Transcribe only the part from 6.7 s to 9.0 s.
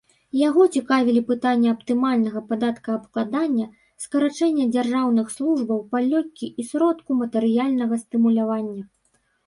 сродку матэрыяльнага стымулявання.